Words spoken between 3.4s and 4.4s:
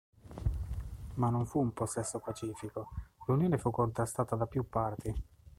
fu contrastata